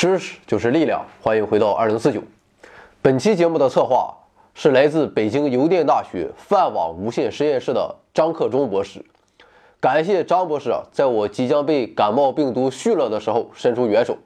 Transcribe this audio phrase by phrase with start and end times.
[0.00, 2.22] 知识就是力量，欢迎回到二零四九。
[3.02, 4.16] 本期节目的策划
[4.54, 9.04] 是来自北京邮电大学泛网无线实验室的张克忠博士。
[9.78, 14.16] 感谢张博士啊，在我即将被感冒病毒续了的时候伸出援手。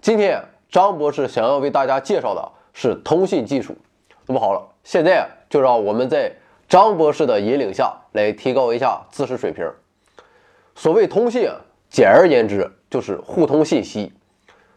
[0.00, 3.76] 今天张博士想要为大家介绍的是通信技术。
[4.24, 6.32] 那么好了，现在就让我们在
[6.70, 9.70] 张博士的引领下来提高一下知识水平。
[10.74, 11.50] 所谓通信，
[11.90, 14.10] 简而言之就是互通信息。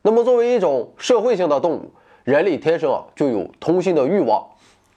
[0.01, 1.91] 那么，作为一种社会性的动物，
[2.23, 4.47] 人类天生啊就有通信的欲望，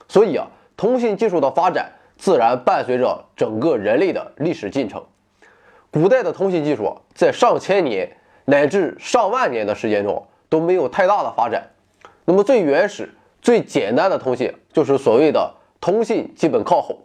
[0.07, 5.03] 所以啊，通信技术的发展自然伴随着整个人类的历史进程。
[5.91, 11.71] 古代的通信技术在上千年乃至上万年的时间中都没有太大的发展。
[12.25, 16.99] 那么，最原始、最简单的通信就是所谓的通信基本靠吼。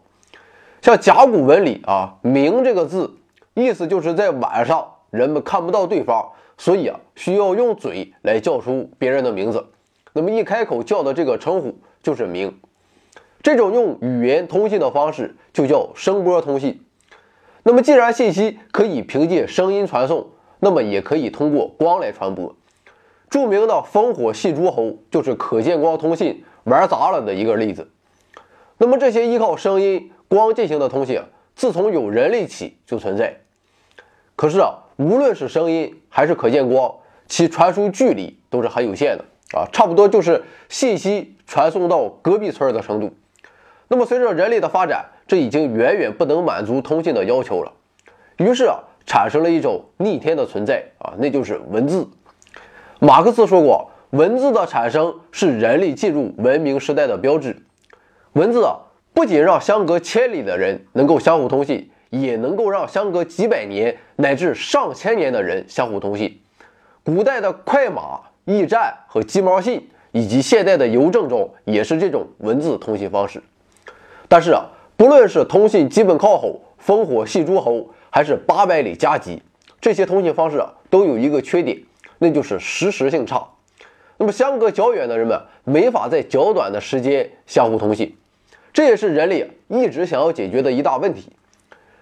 [0.81, 3.13] 像甲骨文里啊“明”这个字，
[3.53, 6.31] 意思就是在晚上人们看不到对方。
[6.59, 9.65] 所以啊，需要用嘴来叫出别人的名字。
[10.11, 12.59] 那么一开口叫的这个称呼就是名。
[13.41, 16.83] 这种用语言通信的方式就叫声波通信。
[17.63, 22.53] 那么既然信息可以凭借声音传送，那么也可以通过光来传播。
[23.29, 27.89] 著名的烽火戏诸侯就是可见光通信玩砸了的一个例子。
[28.77, 31.21] 那么这些依靠声音、光进行的通信，
[31.55, 33.37] 自从有人类起就存在。
[34.35, 34.83] 可是啊。
[34.99, 36.93] 无论是声音还是可见光，
[37.25, 39.23] 其传输距离都是很有限的
[39.57, 43.15] 啊，差不多就是信息传送到隔壁村的程度。
[43.87, 47.71] 那么随着人类的发展，这已经远远不能满足通信的要求了。
[48.35, 52.05] 于是啊，产生了一种逆天的存在啊，那就是文字。
[52.99, 57.55] 马克思说过，文字的产生是人类进入文明时代的标志。
[58.33, 58.75] 文字啊，
[59.13, 61.89] 不仅让相隔千里的人能够相互通信。
[62.09, 66.39] 也能够让相隔几百年乃至上千年的人相互通信。
[67.03, 73.41] 古代的快马、驿站和鸡毛信，以及现代的邮政中，也是这种文字通信方式。
[74.27, 74.65] 但是啊，
[74.95, 79.41] 不论是通信基本靠吼、烽火戏诸侯，还是八百里加急，
[79.79, 81.79] 这些通信方式啊，都有一个缺点，
[82.19, 83.47] 那就是实时性差。
[84.17, 88.15] 那么相隔较远的人们，没法在较短的时间相互通信，
[88.73, 91.31] 这也是人类一直想要解决的一大问题。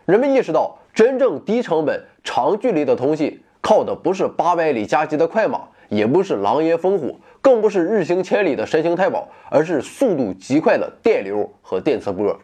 [0.08, 12.40] 人们意识到，真正低成本、长距离的通信，靠的不是八百里加急的快马，也不是狼烟烽火，更不是日行千里的神行太保，而是速度极快的电流和电磁波。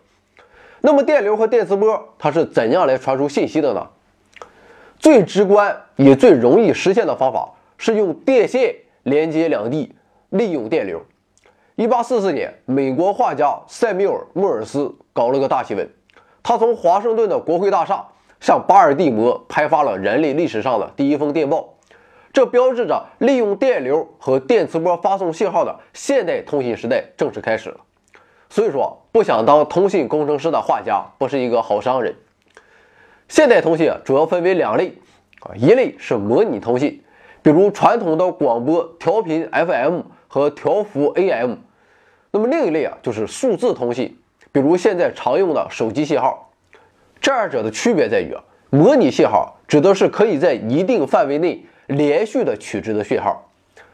[0.82, 3.88] 那么，电流和电磁波它是怎样来传输信息的呢？
[5.00, 9.96] 最直观也最容易实现的方法是用电线连接两地，
[10.32, 11.02] 利用电流。
[11.76, 15.90] 一八四四年，美国画家塞缪尔·莫尔斯搞了个大新闻。
[16.44, 18.06] 他从华盛顿的国会大厦
[18.40, 21.76] 向巴尔的摩拍发了人类历史上的第一封电报，
[22.34, 27.78] 这标志着利用电流和电磁波发送信号的现代通信时代正式开始了。
[28.50, 32.16] 所以说，不想当通信工程师的画家不是一个好商人。
[33.30, 34.96] 现代通信主要分为两类
[35.40, 37.02] 啊，一类是模拟通信，
[37.42, 41.56] 比如传统的广播调频 FM 和调幅 AM，
[42.32, 44.20] 那么另一类啊就是数字通信。
[44.54, 46.52] 比如现在常用的手机信号，
[47.20, 48.38] 这二者的区别在于，
[48.70, 53.50] 模拟信号指的是可以在一定范围内连续的取值的讯号，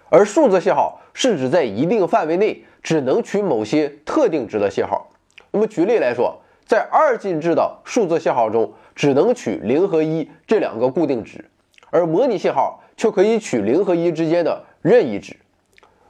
[0.10, 5.10] 而数字信号是指在一定范围内只能取某些特定值的信号。
[5.52, 11.46] 那么举例来说，在二进制的数字信号中，只能取零和一这两个固定值，
[11.90, 15.38] 而模拟信号却可以取零和一之间的任意值。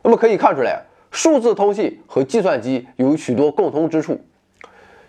[0.02, 4.20] 那么可以看出来，数字通信和计算机有许多共通之处。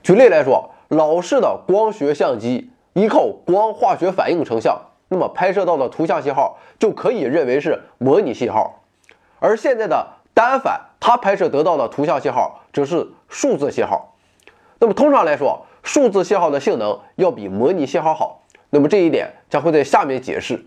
[0.03, 8.81] 举例来说，老式的光学相机依靠光化学反应成像，那么拍摄到的图像信号就可以认为是模拟信号；
[9.39, 14.17] 而现在的单反，它拍摄得到的图像信号则是数字信号。
[14.79, 18.43] 那么通常来说，数字信号的性能要比模拟信号好。
[18.71, 20.65] 那么这一点将会在下面解释。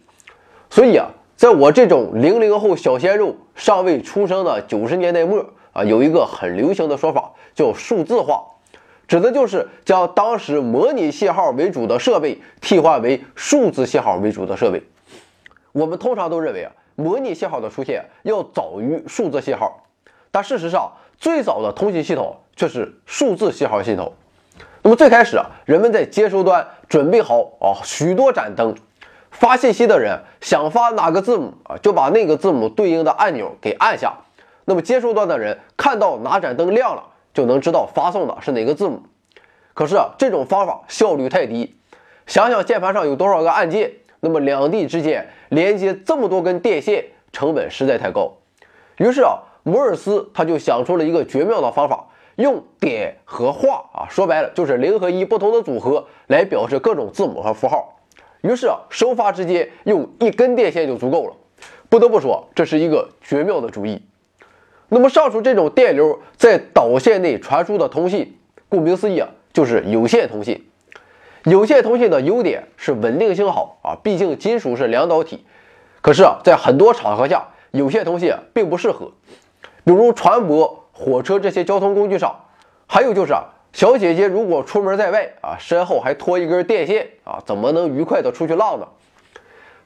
[0.69, 8.43] 所以啊，在我这种零零后小鲜肉尚未出生的九十年代末啊，有一个很流行的说法叫数字化。
[9.13, 14.81] 指的就是将当时模拟信号为主的设备替换为数字信号为主的设备。
[15.71, 19.83] 我们通常都认为啊，模拟信号的出现要早于数字信号，
[20.31, 24.13] 但事实上，最早的通信系统却是数字信号系统。
[24.81, 28.73] 那么最开始啊，人们在接收端准备好啊许多盏灯，
[29.29, 34.15] 发信息的人想发哪个字母啊，就把那个字母对应的按钮给按下，
[34.65, 37.09] 那么接收端的人看到哪盏灯亮了。
[37.33, 39.01] 就能知道发送的是哪个字母。
[39.73, 41.75] 可是啊，这种方法效率太低。
[42.27, 48.37] 想想键盘上有多少个按键，那么两地之间连接这么多根电线，成本实在太高。
[48.97, 57.99] 于是啊，摩尔斯他就想出了一个绝妙的方法，用点和画啊，说白了就是零和一不同的组合来表示各种字母和符号。
[58.41, 61.35] 于是啊，收发之间用一根电线就足够了。
[61.89, 64.01] 不得不说，这是一个绝妙的主意。
[64.93, 68.37] 那么上述这种电流在导线内传输的通信，
[68.69, 70.67] 顾名思义啊，就是有线通信。
[71.45, 75.45] 有线通信的优点是稳定性好啊，毕竟金属是两导体。
[76.01, 79.11] 可是啊，在很多场合下，有线通信并不适合，
[79.83, 82.41] 比如船舶、火车这些交通工具上。
[82.85, 88.87] 还有就是啊，小姐姐如果出门在外啊，身后还拖一根电线啊，怎么能愉快的出去浪呢？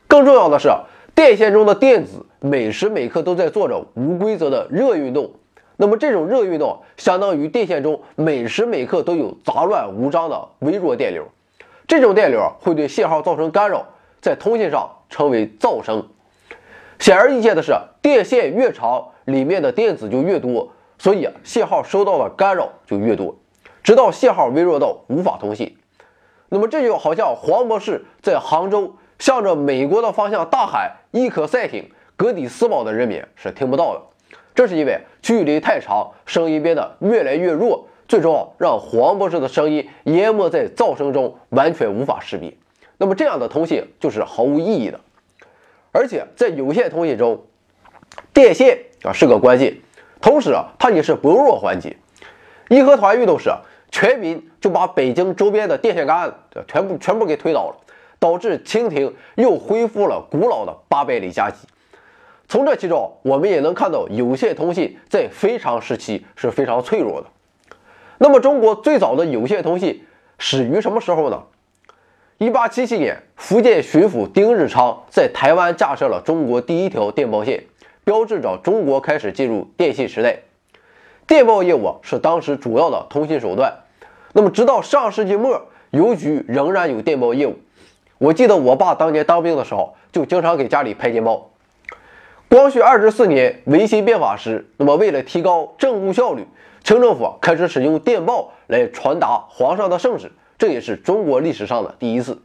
[0.10, 0.70] 更重要的是，
[1.18, 5.32] 电线中的电子每时每刻都在做着无规则的热运动。
[5.76, 11.28] 那么这种热运动相当于电线中每时每刻都有杂乱无章的微弱电流。
[11.88, 13.88] 这种电流会对信号造成干扰，
[14.22, 16.08] 在通信上称为噪声。
[17.00, 23.36] 显而易见的是，电线越长，里面的电子就越多，所以信号收到的干扰就越多，
[23.82, 25.78] 直到信号微弱到无法通信。
[26.50, 34.02] 那么这就好像黄博士在杭州向着美国的方向大喊“伊可赛艇，格底斯堡”的人民是听不到的，
[34.54, 37.88] 这是因为距离太长，声音变得越来越弱。
[38.08, 42.56] 最终让黄博士的声音淹没在噪声中，完全无法识别。
[42.98, 45.00] 那么这样的通信就是毫无意义的。
[45.92, 47.44] 而且在有线通信中，
[48.34, 49.76] 电线啊是个关键，
[50.22, 51.98] 同时啊它也是薄弱环节。
[52.70, 53.50] 义和团运动时，
[53.92, 56.34] 全民就把北京周边的电线杆
[56.66, 57.76] 全部全部给推倒了，
[58.20, 61.68] 导致清廷又恢复了古老的八百里加急。
[62.48, 67.28] 从这其中，我们也能看到有线通信在非常时期是非常脆弱的。
[68.20, 70.06] 那么，中国最早的有线通信
[70.38, 71.44] 始于什么时候呢？
[72.38, 77.66] 一八七七年，福建巡抚丁日昌在台湾架设了中国第一条电报线，
[78.04, 80.40] 标志着中国开始进入电信时代。
[81.28, 83.74] 电报业务是当时主要的通信手段。
[84.34, 87.58] 那么，直到上世纪末，邮局仍然有电报业务。
[88.20, 91.52] 我记得我爸当年当兵的时候，就经常给家里拍电报。
[92.50, 96.48] 光绪二十四年，维新变法时，那么为了提高政务效率。
[96.84, 102.42] 清政府开始使用电报来传达皇上的圣旨，这也是中国历史上的第一次。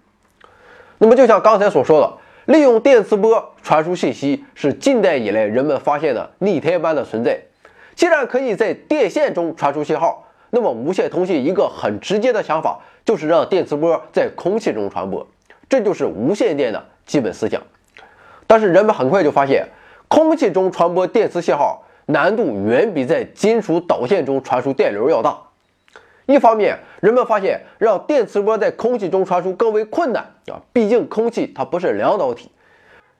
[0.99, 2.13] 那么，就像刚才所说的，
[2.53, 7.41] 利用电磁波传输信息是近代以来人们发现的逆天般的存在。
[7.95, 15.25] 既然可以在电线中传输信号，那么无线通信一个很直接的想法就是让电磁波在空气中传播，
[15.73, 17.63] 这就是无线电的基本思想。
[18.47, 19.69] 但是人们很快就发现，
[20.07, 21.85] 空气中传播电磁信号。
[22.07, 25.39] 难度远比在金属导线中传输电流要大。
[26.27, 32.51] 一方面，人们发现让电磁波在空气中传输更为困难啊，毕竟空气它不是两导体。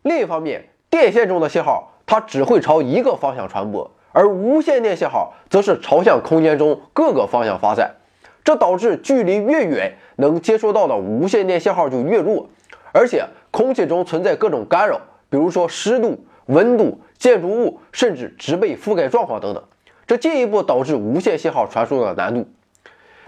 [0.03, 7.95] 另一方面，电线中的信号它只会朝一个方向传播，而无线电信号则是朝向空间中各个方向发散，
[8.45, 12.49] 这导致距离越远，能接收到的无线电信号就越弱，
[12.93, 16.25] 而且空气中存在各种干扰，比如说湿度。
[16.47, 19.63] 温度、建筑物甚至植被覆盖状况等等，
[20.09, 22.49] 这进一步导致无线信号传输的难度。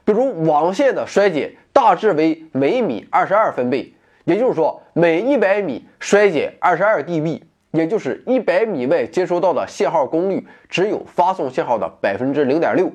[0.05, 12.91] 比如网线的衰减大致为每米二十二分贝，也就是说每一百米衰减二十二 dB，也就是一百米外接收到的信号功率只有发送信号的百分之零点六。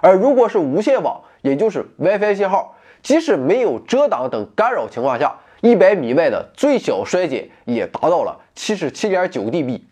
[0.00, 5.38] 而如果是无线网，也就是 WiFi 信号，即使没有遮挡等干扰情况下。
[5.62, 9.82] 一百米外的最小衰减也达到了七十七点九 dB，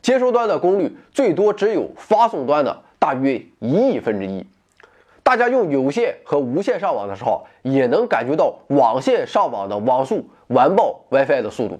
[0.00, 4.46] 接收端的功率最多只有发送端的大约一亿分之一。
[5.22, 11.78] 大家用有线和无线上网的时候，也能感觉到网线上网的网速完爆 WiFi 的速度。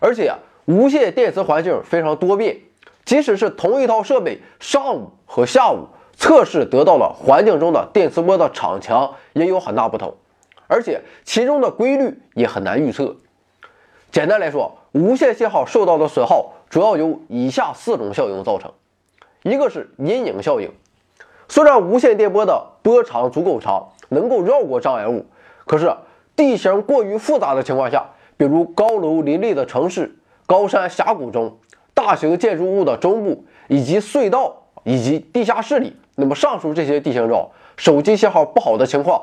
[0.00, 2.56] 而且啊，无线电磁环境非常多变，
[3.04, 5.86] 即使是同一套设备，上午和下午
[6.22, 10.14] 测试得到了环境中的电磁波的场强也有很大不同。
[10.68, 13.16] 而且其中的规律也很难预测。
[14.12, 18.70] 简单来说，无线信号受到的损耗主要由以下四种效应造成：
[19.42, 20.70] 一个是阴影效应。
[21.48, 25.26] 虽然无线电波的波长足够长，能够绕过障碍物，
[25.66, 25.92] 可是
[26.36, 30.14] 地形过于复杂的情况下，比如高楼林立的城市、
[30.46, 31.58] 高山峡谷中、
[31.92, 39.22] 大型建筑物的中部以及隧道以及地下室里，那么上述这些地形中，手机信号不好的情况。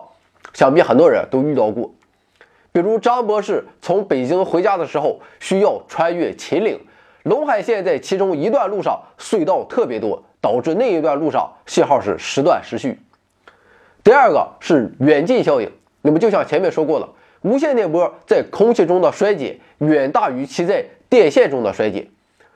[0.53, 1.93] 想必很多人都遇到过，
[2.71, 6.79] 比如张博士从北京回家的时候，需要穿越秦岭，
[7.23, 12.99] 陇海线在其中一段路上隧道特别多，导致那一段路上信号是时断时续。
[14.03, 17.07] 第二个是远近效应，那么就像前面说过的，
[17.41, 22.07] 无线电波在空气中的衰减远大于其在电线中的衰减，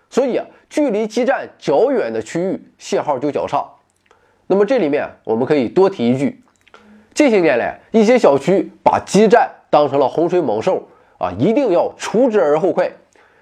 [0.10, 3.73] 所以，距离基站较远的区域信号就较差。
[4.54, 6.44] 那么这里面我们可以多提一句，
[7.16, 12.92] 近些年来一些小区把基站当成了洪水猛兽啊，一定要除之而后快。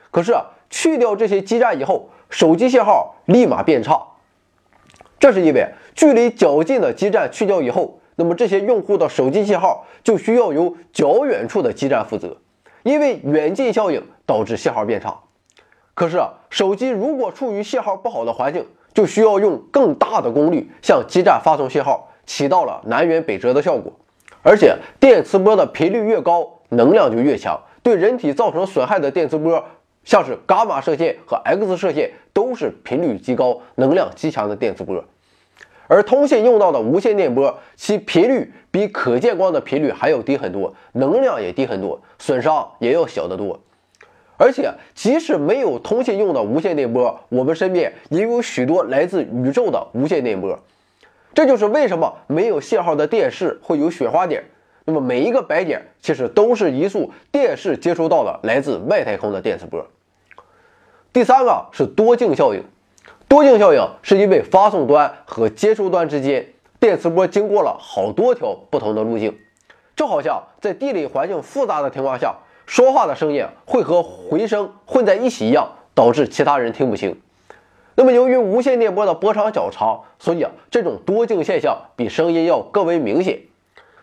[0.10, 4.02] 可是啊，去掉这些基站以后，手机信号立马变差。
[5.20, 12.38] 这是因为距离较近的基站去掉以后，那么这些用户的手机信号就需要由较远处的基站负责，
[12.84, 15.20] 因为远近效应导致信号变差。
[15.94, 23.92] 可是啊，手机如果处于信号不好的环境，就需要用更大的功率向基站发送信号，起到了南辕北辙的效果。
[24.44, 29.64] 而且电磁波的频率越高，能量就越强，对人体造成损害的电磁波。
[30.04, 35.06] 像是伽马射线和 X 射线都是频率极高、能量极强的电磁波，
[35.86, 43.60] 而通信用到的无线电波，其频率比可见光的频率还要低很多，能量也低很多，损伤也要小得多。
[44.42, 50.58] 而且，即使没有通信用的无线电波，我们身边也有许多来自宇宙的无线电波。
[51.36, 54.44] 这就是为什么没有信号的电视会有雪花点。
[54.86, 59.86] 那么每一个白点其实都是一束电视接收到的来自外太空的电磁波。
[61.14, 62.64] 第三个是多径效应，
[63.28, 66.48] 多径效应是因为发送端和接收端之间
[66.80, 69.38] 电磁波经过了好多条不同的路径，
[69.96, 77.20] 就好像在地理环境复杂的情况下，说话的声音会和回声混在一起一样，导致其他人听不清。
[77.96, 83.42] 那么由于无线电波的波长较长，所以啊这种多径现象比声音要更为明显。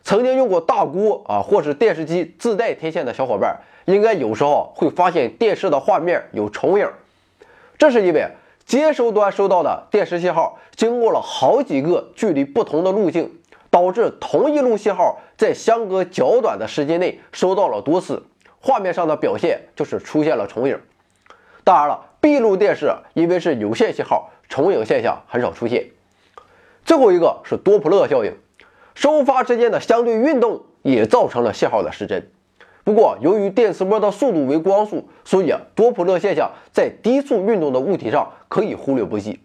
[0.04, 6.88] 曾经用过大锅啊，或是电视机自带天线的小伙伴，应该有时候会发现电视的画面有重影。
[7.78, 8.28] 这是因为
[8.64, 13.32] 接收端收到的电视信号经过了好几个距离不同的路径，
[13.70, 18.22] 导致同一路信号在相隔较短的时间内收到了多次，
[18.60, 20.80] 画面上的表现就是出现了重影。
[21.64, 25.90] 当然了，闭路电视因为是有线信号，重影现象很少出现。
[26.84, 28.34] 最后一个是多普勒效应。
[28.94, 32.30] 收发之间的相对运动也造成了信号的失真。
[32.82, 39.40] 不过，由于电磁波的速度为光速，所以啊，多普勒现象在低速运动的物体上可以忽略不计。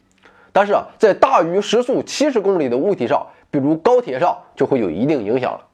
[0.51, 5.67] 但是啊，在大于时速七十公里的物体上，比如高铁上，就会有一定影响了。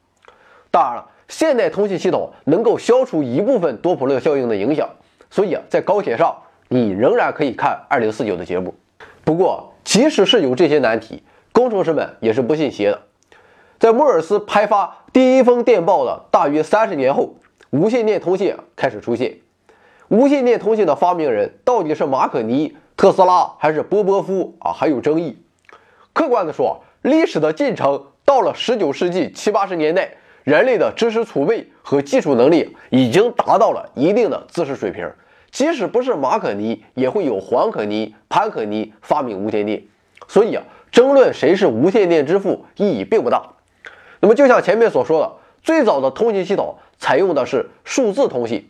[0.70, 4.90] 当然了，现代通信系统能够消除一部分多普勒效应的影响，
[5.30, 6.36] 所以啊，在高铁上
[6.68, 8.74] 你仍然可以看二零四九的节目。
[9.24, 11.22] 不过，即使是有这些难题，
[11.52, 13.02] 工程师们也是不信邪的。
[13.78, 17.36] 在莫尔斯拍发第一封电报的大约三十年后，
[17.70, 19.38] 无线电通信开始出现。
[20.08, 24.72] 无线电通信的发明人到底是马可尼、特斯拉还是波波夫啊？
[24.72, 25.38] 还有争议。
[26.12, 35.10] 客观的说，历史的进程到了十九世纪七八十年代，人类的知识储备和技术能力已经达到了一定的知识水平。
[35.50, 39.82] 即使不是马可尼，也会有黄可尼、潘可尼发明无线电。
[40.28, 43.54] 所以啊，争论谁是无线电之父意义并不大。
[44.20, 45.32] 那么，就像前面所说的，
[45.62, 48.68] 最早的通信系统采用的是数字通信，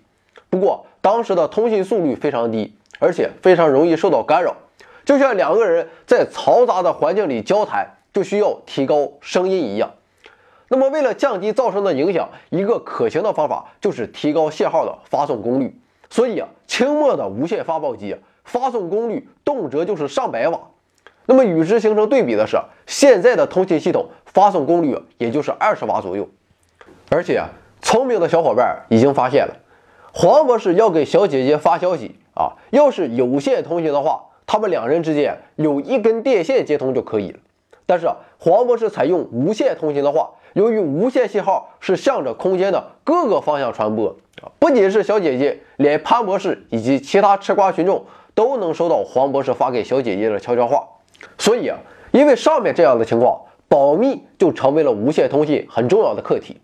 [0.48, 4.56] 不过当时的通信速率非常低，而且非常容易受到干扰。
[5.04, 9.90] 就像两个人在嘈杂的环境里交谈，就需要提高声音一样。
[10.72, 15.76] 那么，为了降低噪声的影响，一个可行的方法就是提高信号的发送功率。
[16.08, 20.60] 所以啊，清末的无线发报机发送功率动辄就是上百瓦。
[21.26, 26.28] 那么与之形成对比的是，现在的通信系统发送功率也就是二十瓦左右。
[27.08, 27.48] 而且啊，
[27.82, 29.56] 聪明的小伙伴已经发现了，
[30.12, 37.40] 黄博士要给小姐姐发消息啊，要是有线通信的话，他们两人之间有一根电线接通就可以了。
[37.86, 48.04] 但是啊，黄博士采用无线通信的话，由于无线信号是向着空间的各个方向传播啊，不仅是小姐姐，连潘博士以及其他吃瓜群众
[48.34, 50.86] 都能收到黄博士发给小姐姐的悄悄话。
[51.38, 51.78] 所以啊，
[52.12, 56.60] 因为上面这样的情况，保密就成为了无线通信很重要的课题。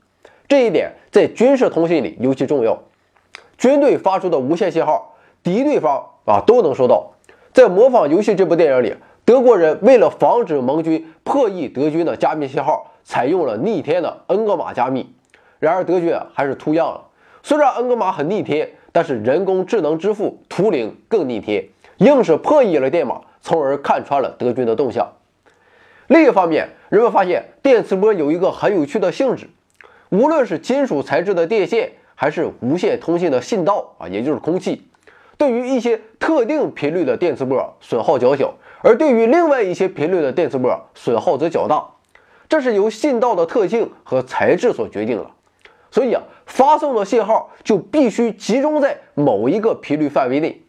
[0.49, 2.83] 这一点在军事通信里尤其重要。
[3.59, 7.13] 军队发出的无线信号，敌对方啊都能收到。
[7.53, 15.15] 在《模仿游戏》这部电影里，德国人为了防止盟军破译德军的加密信号，采用了逆天的恩格玛加密。
[15.59, 17.07] 然而德军还是图样了。
[17.43, 23.23] 虽然恩格玛很逆天，但是人工智能之父图灵更逆天，硬是破译了电码。
[23.41, 25.13] 从而看穿了德军的动向。
[26.09, 29.49] 另一方面，人们发现电磁波有一个很有趣的性质，
[30.09, 34.89] 无论是金属材质的电线，还是无线通信的信道啊，也就是空气，
[35.39, 41.87] 对于一些特定频率的电磁波损耗较小，而对于另外一些频率的电磁波损耗则较大。
[42.49, 45.27] 这是由信道的特性和材质所决定的。
[45.91, 50.63] 所以啊，发送的信号就必须集中在某一个频率范围内。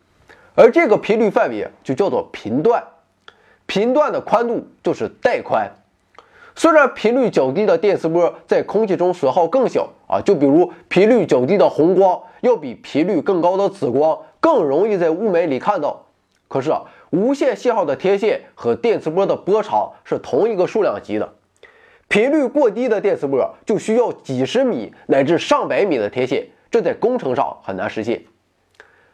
[0.56, 2.84] 而这个频率范围就叫做频段，
[3.66, 5.70] 频段的宽度就是带宽。
[6.56, 16.06] 虽然频率较低的电磁波在空气中损耗更小啊，就比如频率较低的红光要比频率更高的紫光更容易在雾霾里看到，
[16.48, 16.82] 可是啊，
[17.12, 21.36] 无线信号的天线和电磁波的波长是同一个数量级的，
[22.08, 28.24] 频率过低的电磁波就需要几十米乃至上百米的天线，这在工程上很难实现。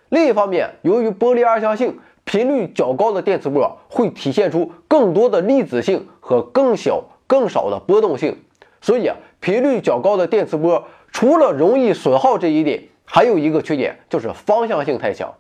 [0.10, 7.06] 另一方面，由于玻璃二象性，频率较高的电磁波会体现出更多的粒子性和更小。
[7.26, 8.44] 更少的波动性，
[8.80, 9.10] 所以，
[9.40, 15.34] 频率较高的电磁波除了容易损耗这一点，还有一个缺点就是方向性太强。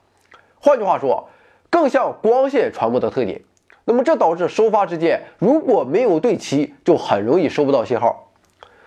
[0.59, 1.29] 换句话说，
[1.69, 3.41] 更像光线传播的特点。
[3.85, 8.31] 那么这导致收发之间如果没有对齐，就很容易收不到信号。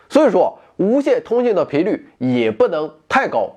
[0.09, 3.57] 所以说，无线通信的频率也不能太高，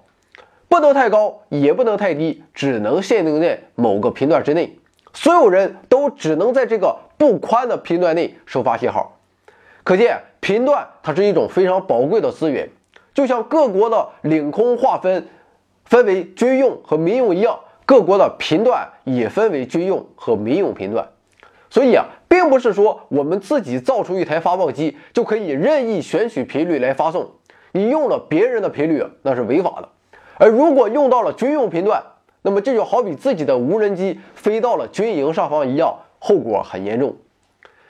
[0.67, 4.77] 不能太高，也不能太低，只能限定在某个频段之内。
[5.13, 9.17] 所有人都只能在这个不宽的频段内收发信号。
[9.83, 12.69] 可见频段它是一种非常宝贵的资源，
[13.13, 15.27] 就像各国的领空划分
[15.85, 21.09] 分为军用和民用一样，各国的频段也分为军用和民用频段。
[21.69, 27.29] 所以啊，并不是说我们自己造出一台发报机就可以任意选取频率来发送，
[27.73, 29.89] 你用了别人的频率那是违法的。
[30.37, 32.01] 而如果用到了军用频段，
[32.41, 37.15] 那么这就好比自己的无人机飞到了军营上方一样，后果很严重。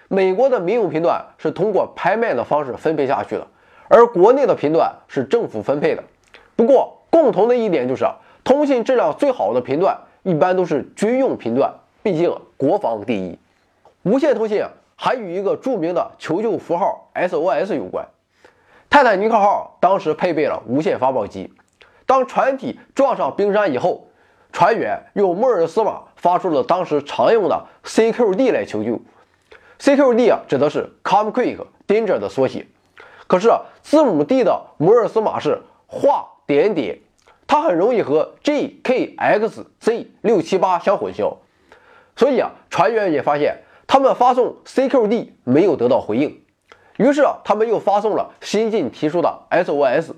[0.07, 3.47] 美国的民用频段是通过拍卖的方式分配下去的，
[3.87, 6.03] 而国内的频段是政府分配的。
[6.55, 8.05] 不过，共同的一点就是，
[8.43, 13.37] 通信质量最好的频段一般都是军用频段，毕竟国防第一。
[14.09, 18.07] 无线通信还与一个著名的求救符号 SOS 有关。
[18.89, 21.53] 泰坦尼克号当时配备了无线发报机，
[22.07, 24.07] 当船体撞上冰山以后，
[24.51, 28.99] 船员用莫尔斯码发出了当时常用的 CQD 来求救。
[29.79, 32.65] CQD 啊，指的是 Come Quick Danger 的缩写。
[33.27, 33.51] 可是
[33.83, 36.97] 字母 D 的摩尔斯码是画点点，
[37.45, 41.35] 它很容易和 JKXZ 六七八相混淆。
[42.15, 43.59] 所以啊，船员也发现
[43.89, 46.43] 他们发送 CQD 没有得到回应，
[46.97, 50.11] 于是啊，他们又发送了新近提出的 SOS。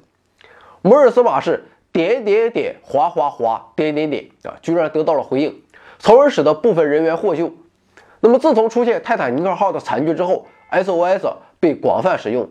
[0.82, 5.62] 摩尔斯码是点点点划划划点点点啊，居然得到了回应，
[6.00, 7.54] 从而使得部分人员获救。
[8.20, 12.50] 那么，自从出现泰坦尼克号的惨剧之后，SOS 被广泛使用。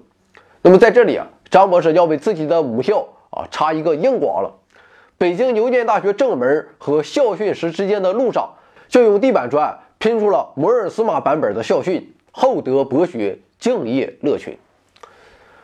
[0.63, 4.55] 那么，在这里啊，张博士要为自己的母校啊插一个硬广了。
[5.19, 8.55] 北京邮电大学正门和校训室之间的路上，
[8.89, 14.57] 就用地板砖拼出了摩尔斯码版本的校训：“厚德博学，敬业乐群。”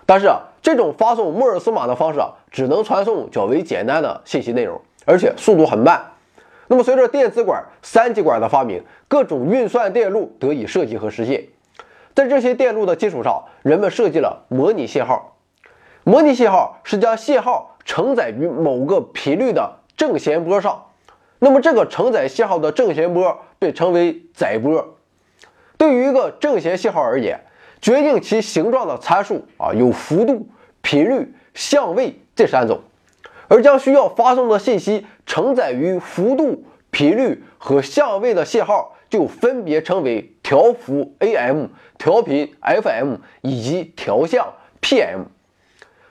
[0.04, 6.12] 但是啊，这种发送摩尔斯码的方式啊，只能传送较为简单的信息内容，而且速度很慢。
[6.66, 11.46] 那么，随着电子管、三极管的发明，各种运算电路得以设计和实现。
[12.14, 15.38] 在这些电路的基础上，人们设计了模拟信号。
[16.04, 20.82] 模拟信号是将信号承载于某个频率的正弦波上。
[21.38, 24.96] 那么，这个承载信号的正弦波被称为载波。
[25.76, 27.40] 对于一个正弦信号而言，
[27.80, 30.48] 决定其形状的参数啊有幅度、
[30.80, 32.80] 频率、相位这三种。
[33.48, 45.26] 而将需要发送的信息承载于幅度、频率和相位的信号，就分别称为调幅 AM、调频 FM 以及调相 PM。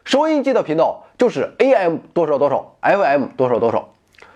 [0.05, 3.94] 收音机的频道就是 AM 多少多少，FM 多少多少，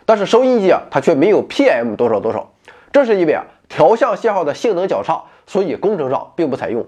[0.09, 2.51] 但是收音机啊，它却没有 PM 多少多少，
[2.91, 6.87] 这是因为啊，调相信号的性能较差，所以工程上并不采用。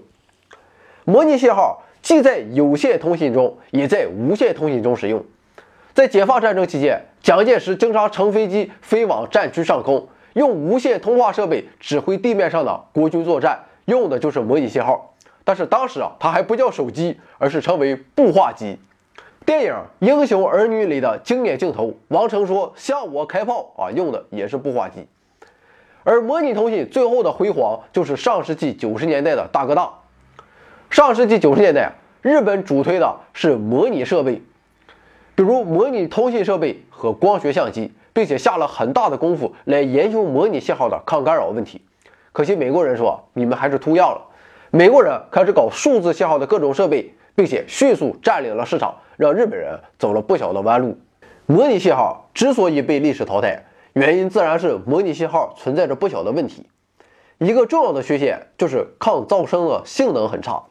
[1.04, 5.24] 模拟信号既在有线通信中，也在无线通信中使用。
[5.94, 15.14] 在解放战争期间，蒋介石经常乘飞机飞往战区上空，用无线通话设备指挥地面上的国军作战，用的就是模拟信号。
[15.44, 18.80] 但是当时啊，它还不叫手机，而是称为步话机。
[19.44, 25.06] 电影《英雄儿女》里的经典镜头，王成说向我开炮啊，用的也是步话机。
[26.04, 29.90] 而模拟通信最后的辉煌，就是上世纪九十年代的大哥大。
[30.90, 34.42] 上世纪九十年代，日本主推的是模拟设备。
[35.34, 41.80] 比如模拟通信设备和光学相机，并且下了很大的功夫来研究模拟信号的抗干扰问题。
[42.32, 44.22] 可惜美国人说你们还是图样了。
[44.70, 50.98] 美国人开始搞数字信号的各种设备，并且迅速占领了市场，让日本人走了不小的弯路。
[51.46, 56.68] 模拟信号之所以被历史淘汰，原因自然是模拟信号存在着不小的问题。
[57.38, 60.62] 一个重要的缺陷就是抗噪声的性能很差。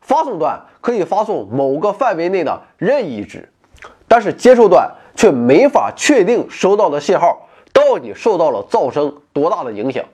[0.00, 3.50] 发送端可以发送某个范围内的任意值。
[4.08, 10.04] 但是接收端却没法确定收到的信号到底受到了噪声多大的影响。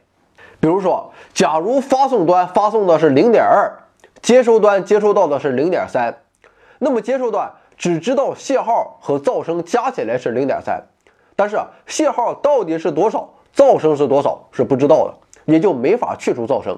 [0.61, 3.73] 比如说，假如发送端发送的是零点二，
[4.27, 6.23] 接收端接收到的是零点三，
[6.81, 10.83] 那么接收端只知道信号和噪声加起来是零点三，
[11.37, 16.77] 但是信号到底是多少，噪声是多少是不知道的，也就没法去除噪声。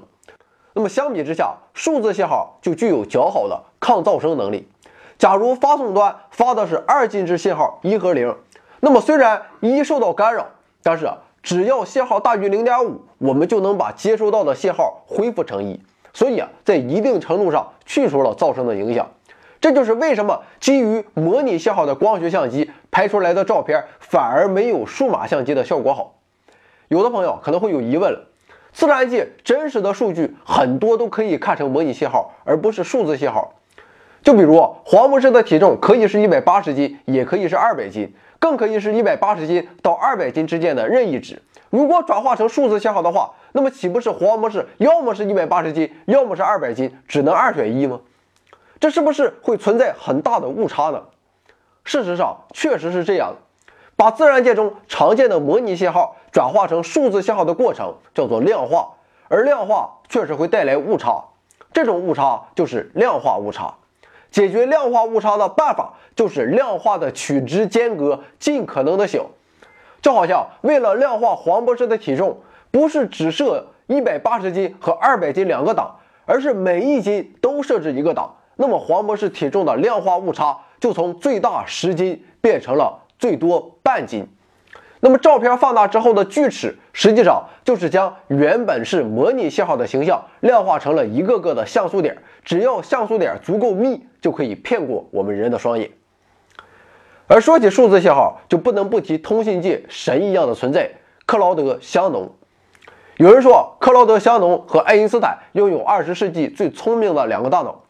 [0.75, 4.69] 那么相比之下，数字信号就具有较好的抗噪声能力。
[5.17, 8.37] 假如发送端发的是二进制信号一和零，
[8.81, 10.49] 那么虽然一受到干扰，
[10.83, 11.11] 但是
[11.43, 15.81] 只要信号大于零点五，我们就能把接收到的信号恢复成一。
[16.19, 19.09] 所以啊，在一定程度上去除了噪声的影响。
[19.61, 26.17] 这就是为什么基于模拟信号的光学相机拍出来的照片反而没有数码相机的效果好。
[26.89, 28.27] 有的朋友可能会有疑问了。
[28.73, 33.55] 自然界真实的数据很多都可以看成模拟信号，而不是数字信号。
[34.23, 41.43] 就比如黄博士的体重可以是一百八十斤，也可以是二百斤，更可以是一百八十斤到二百斤之间的任意值。
[41.71, 48.01] 如果转化成数字信号的话，那么岂不是黄博士要么是一百八十斤，要么是二百斤，只能二选一吗？
[48.81, 51.03] 这是不是会存在很大的误差呢？
[51.85, 53.35] 事实上，确实是这样。
[53.97, 58.91] 把自然界中常见的模拟信号转化成数字信号的过程叫做量化，
[59.29, 61.25] 而量化确实会带来误差，
[61.73, 63.75] 这种误差就是量化误差。
[64.31, 69.27] 解决量化误差的办法就是量化的取值间隔尽可能的小，
[70.03, 83.05] 就好像为了量化黄博士的体重，不是只设一百八十斤和二百斤两个档，而是每一斤都设置一个档，那么黄博士体重的量化误差就从最大十斤变成了。
[83.19, 84.29] 最多半斤，
[85.01, 95.91] 那么照片放大之后的锯齿，实际上就是将原本是模拟信号的形象量化成了一个个的像素点，只要像素点足够密，就可以骗过我们人的双眼。
[97.27, 100.91] 而说起数字信号，就不能不提通信界神一样的存在——
[101.27, 102.33] 克劳德·香农。
[103.19, 107.85] 有人说，克劳德·香农和爱因斯坦拥有二十世纪最聪明的两个大脑。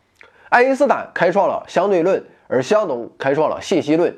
[0.49, 4.17] 爱因斯坦开创了相对论，而香农开创了信息论。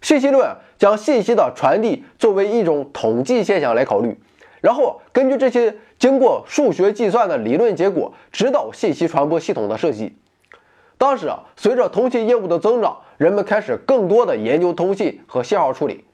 [0.00, 4.18] 信息论将信息的传递作为一种统计现象来考虑，
[4.60, 10.16] 然后根据这些经过数学计算的理论结果，指导信息传播系统的设计。
[10.98, 16.04] 当时啊，随着通信业务的增长，人们开始更多的研究通信和信号处理。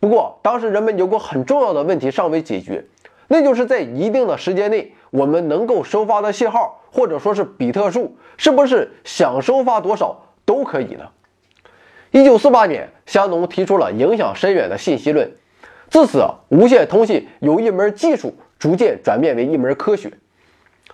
[0.00, 2.84] 不过，当时人们有个很重要的问题尚未解决，
[3.26, 11.08] 那就是在一定的时间内，我们能够收发的信号或者说是比特数，是不是想收发多少都可以呢？
[12.10, 15.30] 一九四八年，香农提出了影响深远的信息论。
[15.90, 20.12] 自此，无线通信由一门技术逐渐转变为一门科学。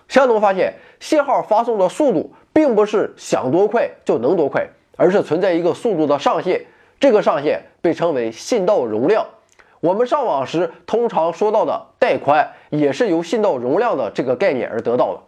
[0.07, 4.65] 香农发现，信号发送的速度并不是想多快就能多快，
[4.95, 6.61] 而是存在一个速度的上限。
[7.01, 9.25] 这个上限被称为信道容量。
[9.81, 15.19] 我们上网时通常说到的带宽，也是由信道容量的这个概念而得到的。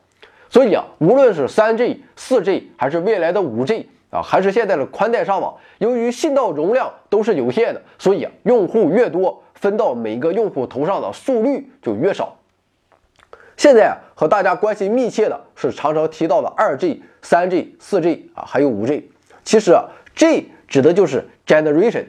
[0.50, 3.90] 所以啊，无论是三 G、四 G，还是未来的五 G。
[4.10, 12.38] 啊，还是现在的宽带上网，由于信道容量都是有限的，所以啊，用户越多，分到每个用户头上的速率就越少。
[13.58, 19.12] 现在和大家关系密切的是常常提到的二 G、三 G、四 G 啊，还有五 G。
[19.44, 22.06] 其实啊，G 指的就是 generation。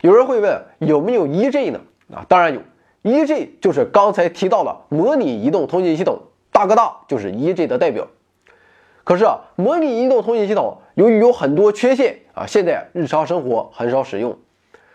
[0.00, 1.80] 有人会问，有没有一 G 呢？
[2.14, 2.62] 啊，当然有，
[3.02, 6.18] 一 G 就是刚才提到的模拟移动通信系统，
[6.50, 8.08] 大哥大就是一 G 的代表。
[9.04, 14.38] 可是啊，模拟移动通信系统由于有很多缺陷啊，现在日常生活很少使用，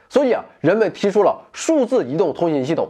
[0.10, 2.90] 所以啊，人们提出了数字移动通信系统。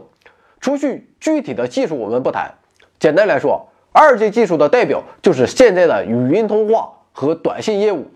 [0.60, 2.54] 除去具体的技术我们不谈，
[3.00, 8.06] 简单来说，二 G 技术的代表就是现在的语音通话和短信业务，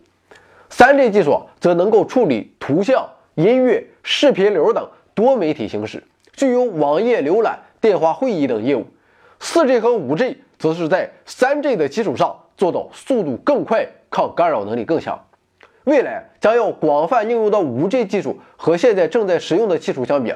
[0.71, 8.87] 三 G 技术则能够处理图像、音乐、视频流等多媒体形式，具有网页浏览、电话会议等业务。
[9.41, 12.37] 四 G 和五 G 则是在三 G 的基础上。
[12.57, 15.27] 做到速度更快、抗干扰能力更强。
[15.83, 20.33] 未来将要广泛应用的 5G 技术和现在正在使用的技术相比，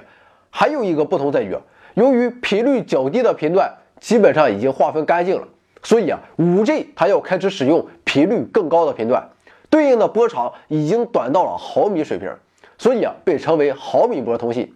[0.50, 1.56] 还有一个不同在于，
[1.94, 5.48] 由于频率较低的频段基本上已经划分干净了，
[5.82, 9.28] 所以啊，5G 它要开始使用频率更高的频段，
[9.70, 12.30] 对应的波长已经短到了毫米水平，
[12.78, 14.74] 所以啊，被称为毫米波通信。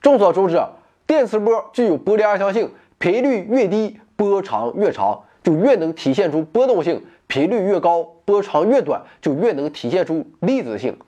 [0.00, 0.70] 众所周知啊，
[1.06, 5.22] 电磁波具有波粒二象性，频率越低，波长越长。
[5.42, 10.98] 就越能体现出波动性，频率越高，波长越短，就越能体现出粒子性。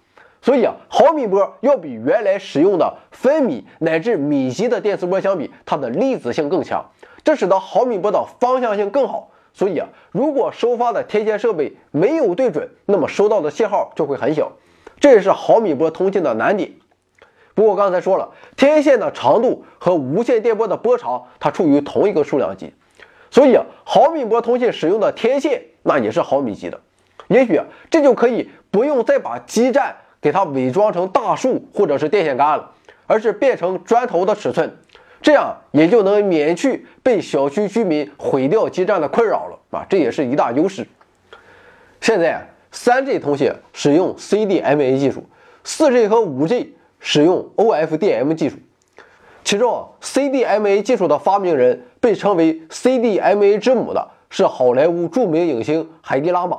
[0.40, 6.86] 所以啊，毫米波要比原来使用的分米乃至米级的电磁波相比，它的粒子性更强，
[7.24, 9.30] 这使得毫米波的方向性更好。
[9.52, 14.52] 所以啊，如果收发的天线设备没有对准，那么收到的信号就会很小，
[15.00, 16.72] 这也是毫米波通信的难点。
[17.54, 22.72] 不过刚才说了，天线的长度和无线电波的波长它处于同一个数量级，
[23.32, 26.80] 所以毫米波通信使用的天线那也是毫米级的。
[27.26, 32.70] 也许这就可以不用再把基站给它伪装成大树或者是电线杆了，
[33.08, 34.78] 而是变成砖头的尺寸，
[35.20, 39.86] 这样也就能免去被小区居民毁掉基站的困扰了啊！
[39.88, 40.86] 这也是一大优势。
[42.00, 45.24] 现在三 G 通信使用 CDMA 技术，
[45.64, 46.74] 四 G 和五 G。
[47.00, 48.56] 使用 OFDM 技术，
[49.44, 56.58] 其中 CDMA 技术的发明人被称为 CDMA 之母的是好莱坞著名影星海蒂拉玛。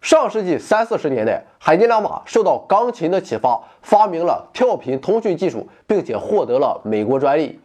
[0.00, 7.58] 上世纪三四十年代，海蒂拉玛受到钢琴的启发，发明了跳频通讯技术，并且获得了美国专利。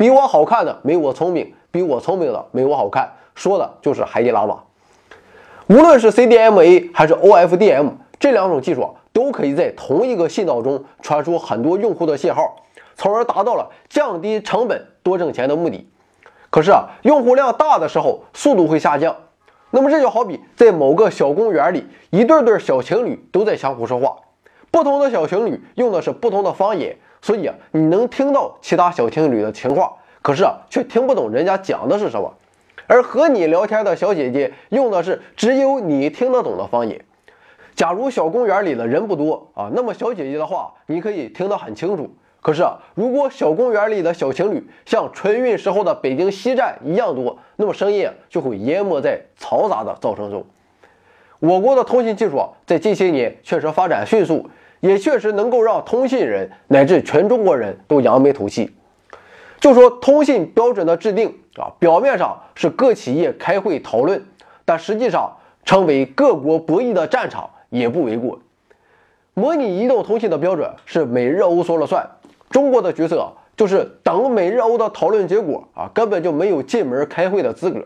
[0.00, 4.58] 比我好看的没我聪明，比我聪明的没我好看，说的就是海底拉玛。
[5.66, 8.96] 无论是 CDMA 还是 OFDM 这两种技术。
[9.12, 12.62] 都可以在同一个信道中传输很多用户的信号，
[12.94, 15.90] 从而达到了降低成本、多挣钱的目的。
[16.48, 19.16] 可是啊，用户量大的时候，速度会下降。
[19.72, 24.16] 那么这就好比在某个小公园里，一对对小情侣都在相互说话，
[24.70, 32.34] 不同的小情侣用的是不同的方言，所以啊，你能听到其他小情侣的情话，可是啊，却听不懂人家讲的是什么。
[32.86, 37.04] 而和你聊天的小姐姐用的是只有你听得懂的方言。
[37.76, 42.10] 假如小公园里的人不多啊，那么小姐姐的话你可以听得很清楚。
[42.42, 50.44] 可是啊，如果小公园里的小情侣像春运时候的北京西站一样多，那么声音就会淹没在嘈杂的噪声中。
[51.38, 58.70] 我国的通信技术啊，在近些年确实发展迅速，也确实能够让通信人乃至全中国人都扬眉吐气。
[59.60, 64.24] 就说通信标准的制定啊，表面上是各企业开会讨论，
[64.64, 67.48] 但实际上成为各国博弈的战场。
[67.70, 68.40] 也不为过。
[69.32, 72.04] 模拟移动通信的标准是美日欧说了算，
[72.50, 77.84] 中国的角色就是等美日欧的讨论结果啊，根本就没有进门开会的资格。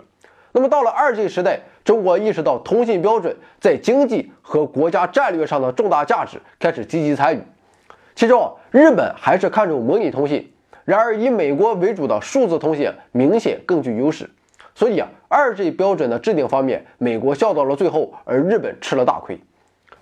[0.52, 7.42] 那么到了二 G 时代，中国意识到通信标准在经济和国家战略上的重大价值，开始积极参与。
[8.14, 10.50] 其中，日本还是看重模拟通信，
[10.84, 14.30] 然而以美国为主的数字通信明显更具优势。
[14.74, 19.38] 所以啊，二 G 标准的制定方面，美国笑到了最后，而日本吃了大亏。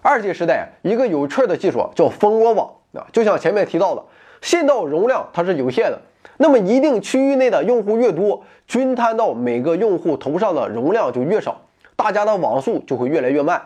[0.03, 4.05] 二 G 时代，一个有趣的技术叫蜂窝网啊，就像前面提到的，
[4.40, 6.01] 信道容量它是有限的，
[6.38, 11.61] 那么一定区域内的用户越多，均摊到每个用户头上的容量就越少，
[12.03, 13.62] 大家的网速就会越来越慢。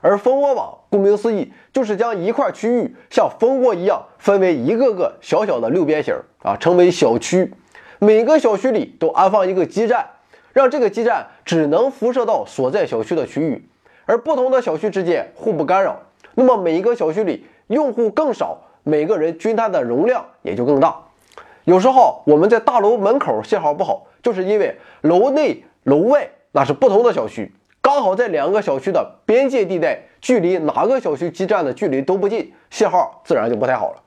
[0.00, 7.54] 而蜂窝网顾名思义，就是将一块区域像蜂窝一样分为一个个小小的六边形啊，称为小区，
[8.00, 10.04] 每个小区里都安放一个基站，
[10.52, 13.68] 让这个基站只能辐射到所在小区的区域。
[14.06, 16.00] 而不同的小区之间互不干扰，
[16.34, 20.96] 那么每一个小区里用户更少，每个人均摊的容量也就更大。
[21.64, 34.02] 有时候我们在大楼门口信号不好，就是因为楼内楼外那是不同的小区，刚好在两个小区的边界地带，距离哪个小区基站的距离都不近，信号自然就不太好了。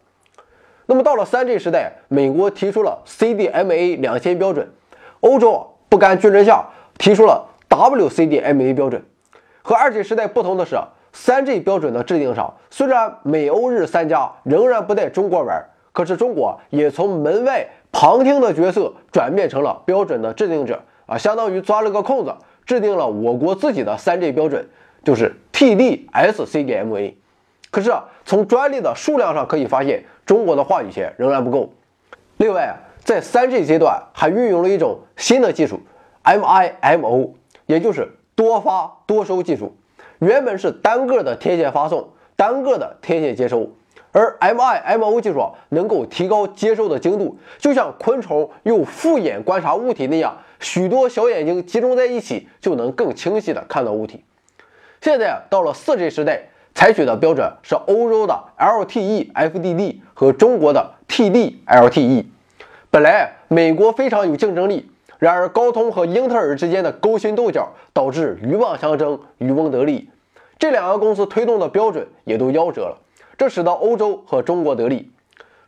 [0.85, 4.69] 那么到了三 G 时代，美国提出了 CDMA 两千标准，
[5.21, 6.65] 欧洲不甘居人下，
[6.97, 9.03] 提出了 WCDMA 标准。
[9.61, 10.77] 和二 G 时代不同的是，
[11.11, 24.67] 三 G 标准的制定上，虽然美欧日三家仍然不带中国玩，可是中国也从门外旁听的角色转变成了标准的制定者啊，相当于钻了个空子，制定了我国自己的三 G 标准，
[25.03, 27.13] 就是 TD-SCDMA。
[27.71, 31.73] 可是啊，从专利的数量上可以发现，中国的话语权仍然不够。
[32.37, 35.79] 另外，在三 G 阶段还运用了一种新的技术
[36.23, 37.31] ，MIMO，
[37.65, 38.17] 也就是。
[38.35, 39.75] 多发多收技术，
[40.17, 43.69] 原本是单个的天线发送，单个的天线接收，
[44.11, 54.23] 而 MIMO 技术啊能够提高接收的精度，就像昆虫用复眼观察物体那样，许多小眼睛集中在一起，就能更清晰的看到物体。
[55.01, 62.25] 现在到了 4G 时代，采取的标准是欧洲的 LTE FDD 和中国的 TD-LTE。
[62.89, 64.89] 本来美国非常有竞争力。
[65.19, 70.09] 然而，高通和英特尔之间的勾心斗角导致鹬蚌相争，渔翁得利。
[70.59, 72.97] 这两个公司推动的标准也都夭折了，
[73.37, 75.11] 这使得欧洲和中国得利。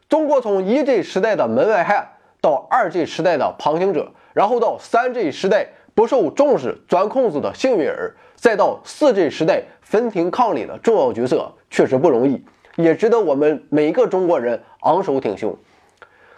[0.10, 2.10] 中国从一 G 时代的门外汉
[2.42, 12.44] 到二 G 时代的旁听者，然后到三 G 时代不受重视、钻空子的幸运儿，再到四 G 时代分庭抗礼的重要角色，确实不容易，
[12.76, 15.58] 也值得我们每个中国人昂首挺胸。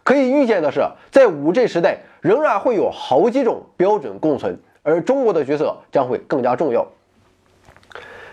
[0.04, 0.82] 可以预见的是，
[1.12, 1.98] 在五 G 时代。
[2.20, 6.86] 仍然会有好几种标准共存，而中国的角色将会更加重要。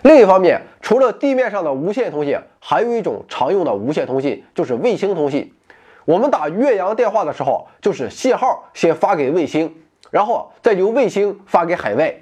[0.01, 5.53] 另一方面，除了地面上的无线通信，还有一种常用的无线通信，就是卫星通信。
[6.05, 9.75] 我们打越洋电话的时候，就是信号先发给卫星，
[10.11, 12.15] 然后再由卫星发给海外。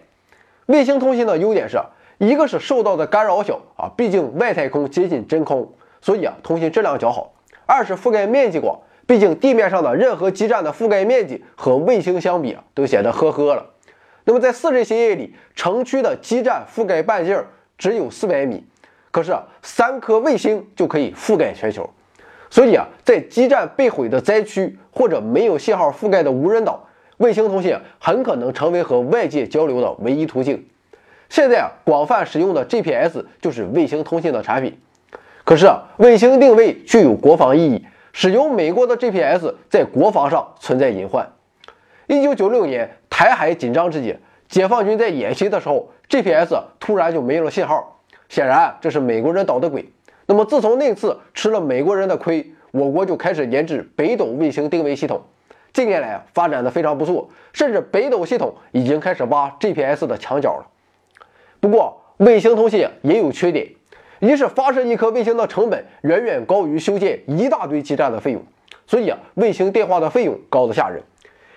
[0.67, 1.78] 卫星通信的优点是
[2.17, 7.34] 一个是受到的干扰小啊，毕竟外太空接近真空，所以啊通信质量较好。
[7.65, 13.72] 二是覆盖面积广，毕竟地面上的任何基站的覆盖面积和卫星相比啊都显得呵呵了。
[14.24, 17.43] 那么在 4G 协议里，城区的基站覆盖半径
[17.78, 18.65] 只有400米。
[19.12, 21.89] 可是三颗卫星就可以覆盖全球，
[22.54, 26.88] 所以啊，在基站被毁的灾区或者没有信号覆盖的无人岛，
[27.18, 30.63] 卫星通信很可能成为和外界交流的唯一途径。
[31.30, 34.78] 现在啊，广泛使用的 GPS 就是卫星通信的产品。
[35.44, 41.28] 可是啊，卫星定位具有国防意义，使用美国的 GPS 在国防上存在隐患。
[42.06, 44.16] 一九九六年台海紧张之际，
[44.48, 48.00] 解放军在演习的时候，GPS 突然就没有了信号。
[48.30, 49.92] 显然这是美国人捣的鬼。
[50.25, 55.21] 那么自从那次吃了美国人的亏，我国就开始研制北斗卫星定位系统。
[55.73, 60.67] 近年来发展的非常不错，甚至北斗系统已经开始挖 GPS 的墙角了。
[61.59, 63.67] 不过卫星通信也有缺点，
[64.19, 68.41] 一是发射一颗卫星的成本远远高于修建一大堆基站的费用，
[68.86, 71.01] 所以啊卫星电话的费用高得吓人。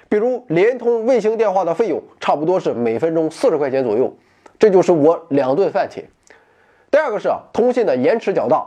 [0.09, 4.17] 比如联通卫星电话的费用差不多是每分钟四十块钱左右，
[4.59, 6.03] 这就是我两顿饭钱。
[6.97, 8.67] 第二个是通信的延迟较大，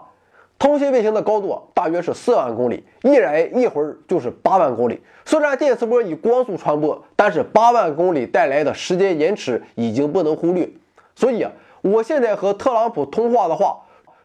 [0.60, 5.02] 通信卫星的高度大约是四万公里，一来一会就是八万公里。
[5.26, 10.70] 虽然电磁波以光速传播，但是八万公里带来的时间延迟已经不能忽略。
[11.16, 13.80] 所以啊，我现在和特朗普通话的话，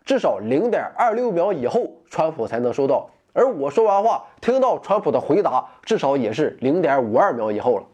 [0.04, 7.84] 至少零点二六秒以后，川普才能收到；而我说完话，听到川普的回答，至少也是零点五二秒以后了。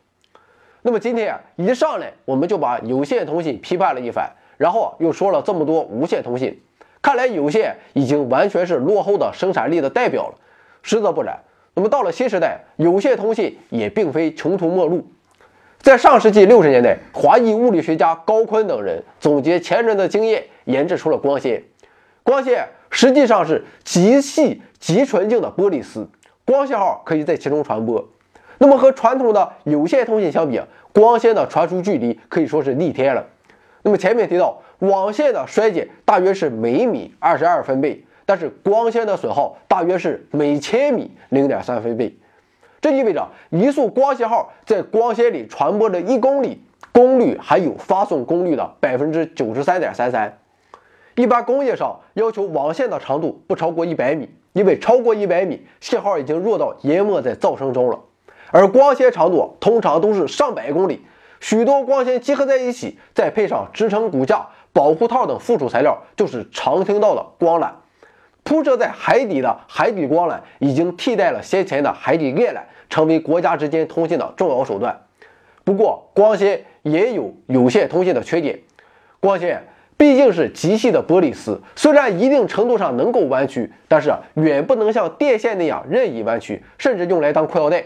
[0.83, 4.29] 那么今天啊，一上来我们就把有线通信批判了一番。
[4.61, 6.61] 然后又说了这么多无线通信，
[7.01, 10.35] 看来有线已经完全是落后的生产力的代表了。
[10.83, 11.41] 实则不然，
[11.73, 15.07] 那么到了新时代，有线通信也并非穷途末路。
[15.79, 21.65] 在上世纪六十年代，华裔物理学家高锟等人总结前人的经验，研制出了光纤。
[22.23, 26.07] 光纤实际上是极细极纯净的玻璃丝，
[26.45, 28.07] 光信号可以在其中传播。
[28.59, 30.61] 那么和传统的有线通信相比，
[30.93, 33.25] 光纤的传输距离可以说是逆天了。
[33.83, 42.17] 那么前面提到，网线的衰减大约是每米二十二分贝，但是光纤的损耗大约是每千米零点三分贝。
[42.81, 46.63] 这意味着一束光信号在光纤里传播的一公里，
[46.93, 50.39] 功率还有发送功率的百分之九十三点三三。
[51.17, 57.99] 一般工业上要求网线的长度不超过一百米，因为超过一百米，信号已经弱到淹没在噪声中了。
[58.51, 61.03] 而光纤长度通常都是上百公里。
[61.41, 67.71] 许多光纤集合在一起，再配上支撑骨架、保护套等附属材料，就是常听到的光缆。
[68.43, 75.01] 铺设在海底的海底光缆已经替代了先前的海底电缆，成为国家之间通信的重要手段。
[75.65, 78.61] 不过，光纤也有有线通信的缺点。
[79.21, 79.63] 光纤
[79.97, 87.85] 毕竟是极细的玻璃丝，虽然一定程度上能够弯曲，但是远不能像电线那样任意弯曲，甚至用来当裤腰带。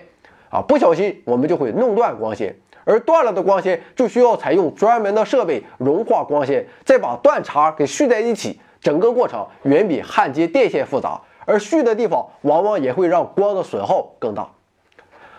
[0.51, 2.55] 啊，不小心我们就会弄断光纤。
[2.85, 14.49] 而断了的光纤就需要采用专门的设备融化光纤，再把断茬给续在一起，整个过程远比焊接电线复杂，而续的地方往往也会让光的损耗更大。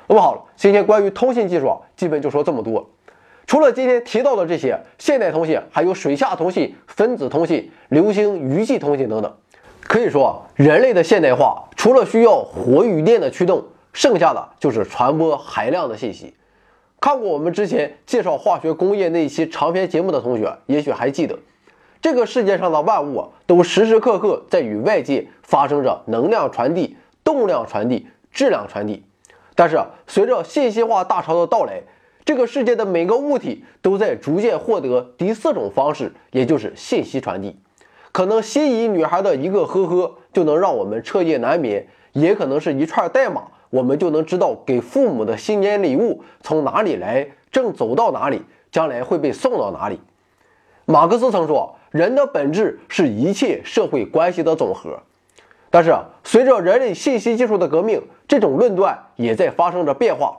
[0.07, 2.89] 那么好了，今天关于通信技术啊，基本就说这么多。
[3.47, 9.35] 除了今天提到的这些，现代通信还有水下通信、分子通信、流星余迹通信等等。
[9.81, 16.35] 可以说，人类的现代化除了需要火与电的驱动，剩下的就是传播海量的信息。
[17.05, 21.37] 看过我们之前介绍化学工业那一期长篇节目的同学，也许还记得，
[22.01, 29.03] 这个世界上的万物啊都时时刻刻在与外界发生着能量传递、动量传递、质量传递。
[29.53, 31.83] 但是随着信息化大潮的到来，
[32.25, 37.55] 这个世界的每个物体都在逐渐获得第四种方式，也就是信息传递。
[38.11, 43.43] 可能心仪女孩的一个呵呵就能让我们彻夜难眠，也可能是一串代码。
[43.75, 49.99] 我们就能知道给父母的新年礼物从哪里来，正走到哪里，将来会被送到哪里。
[50.85, 55.01] 马克思曾说，人的本质是一切社会关系的总和。
[55.69, 60.37] 但是，随着人类信息技术的革命，这种论断也在发生着变化。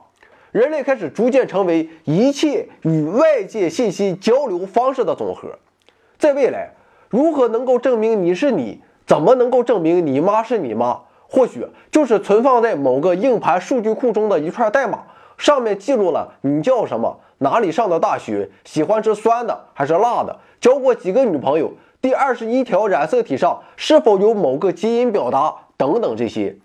[0.51, 5.59] 人类开始逐渐成为一切与外界信息交流方式的总和。
[6.17, 6.71] 在未来，
[7.11, 8.81] 如何能够证明你是你？
[9.07, 11.03] 怎么能够证明你妈是你妈？
[11.29, 15.01] 或许就是存放在某个硬盘数据库中的一串代码，
[15.37, 26.57] 上面记录了你叫什么、哪里上的大学、喜欢吃酸的还是辣的、交过几个女朋友、第二十一条染色体上是否有某个基因表达等等这些。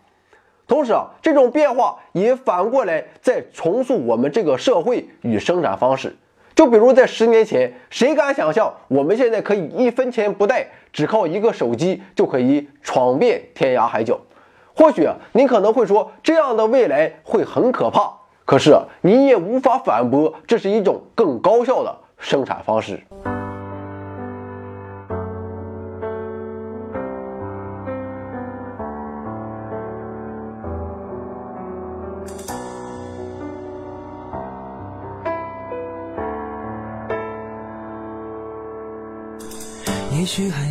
[0.68, 6.16] 同时啊，这种变化也反过来在重塑我们这个社会与生产方式。
[6.55, 14.18] 就比如在十年前，谁敢想象我们现在可以一分钱不带，只靠一个手机就可以闯遍天涯海角？
[14.76, 18.14] 或许您可能会说，这样的未来会很可怕。
[18.46, 23.02] 可是你也无法反驳，这是一种更高效的生产方式。
[40.14, 40.71] 也许还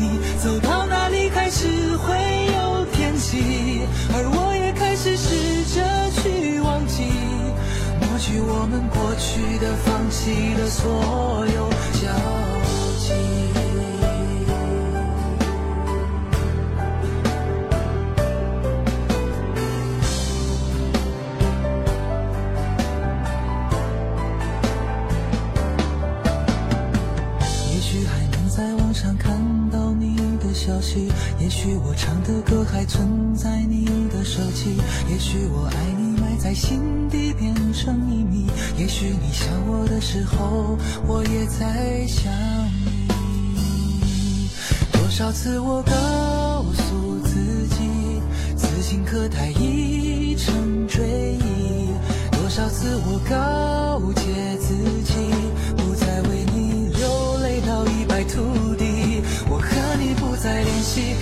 [8.71, 11.69] 们过去的、放弃的所有
[11.99, 12.07] 交
[12.97, 13.11] 集。
[27.73, 29.35] 也许还能在网上看
[29.69, 34.77] 到你的消息，也许我唱的歌还存在你的手机，
[35.09, 36.00] 也许我爱你
[36.43, 38.47] 在心底变成秘密。
[38.75, 40.75] 也许你想我的时候，
[41.05, 42.33] 我也在想
[43.07, 44.49] 你。
[44.91, 48.21] 多少次我告诉自己，
[48.57, 51.89] 此情可待已成追忆。
[52.31, 54.73] 多少次我告诫自
[55.03, 55.13] 己，
[55.77, 59.21] 不再为你流泪到一败涂地。
[59.47, 59.69] 我和
[59.99, 61.15] 你不再联系。